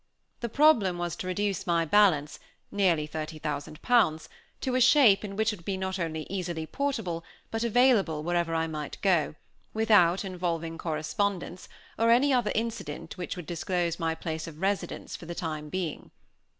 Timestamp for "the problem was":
0.39-1.15